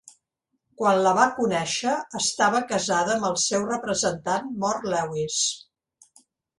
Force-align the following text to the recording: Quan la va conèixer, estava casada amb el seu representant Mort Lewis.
Quan 0.79 1.01
la 1.07 1.11
va 1.19 1.25
conèixer, 1.39 1.93
estava 2.21 2.63
casada 2.73 3.15
amb 3.19 3.31
el 3.31 3.39
seu 3.47 3.69
representant 3.71 4.53
Mort 4.67 4.93
Lewis. 4.97 5.41